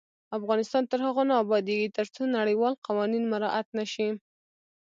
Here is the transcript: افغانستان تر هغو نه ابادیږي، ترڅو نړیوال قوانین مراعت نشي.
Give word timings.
افغانستان 0.37 0.83
تر 0.91 0.99
هغو 1.07 1.23
نه 1.29 1.35
ابادیږي، 1.43 1.93
ترڅو 1.97 2.21
نړیوال 2.37 2.73
قوانین 2.87 3.23
مراعت 3.33 3.67
نشي. 3.77 4.09